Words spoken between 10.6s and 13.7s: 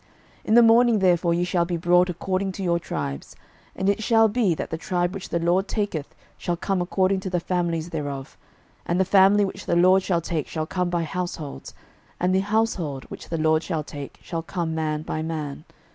come by households; and the household which the LORD